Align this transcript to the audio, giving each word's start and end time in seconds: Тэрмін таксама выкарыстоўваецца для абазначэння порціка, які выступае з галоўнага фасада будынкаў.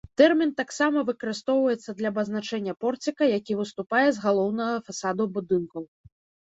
Тэрмін 0.19 0.53
таксама 0.61 1.03
выкарыстоўваецца 1.09 1.95
для 2.01 2.13
абазначэння 2.15 2.73
порціка, 2.87 3.23
які 3.37 3.53
выступае 3.61 4.05
з 4.11 4.17
галоўнага 4.29 4.75
фасада 4.91 5.31
будынкаў. 5.39 5.83